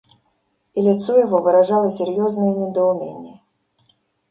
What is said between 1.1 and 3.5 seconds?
его выражало серьезное недоумение.